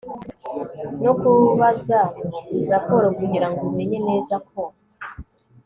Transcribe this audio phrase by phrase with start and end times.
[1.03, 1.99] no kubaza
[2.71, 4.61] raporo kugira ngo imenye neza ko